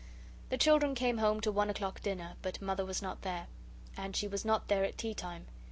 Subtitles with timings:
[0.49, 3.45] The children came home to one o'clock dinner, but Mother was not there.
[3.95, 5.45] And she was not there at tea time.